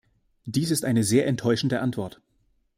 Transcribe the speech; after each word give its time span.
Dies 0.45 0.71
ist 0.71 0.83
eine 0.83 1.03
sehr 1.03 1.27
enttäuschende 1.27 1.79
Antwort. 1.79 2.23